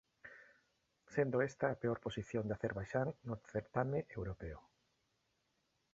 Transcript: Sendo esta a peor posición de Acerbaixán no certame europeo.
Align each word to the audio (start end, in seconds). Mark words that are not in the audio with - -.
Sendo 1.13 1.37
esta 1.49 1.65
a 1.69 1.79
peor 1.81 1.97
posición 2.05 2.43
de 2.47 2.53
Acerbaixán 2.57 3.07
no 3.27 3.35
certame 3.53 3.99
europeo. 4.17 4.59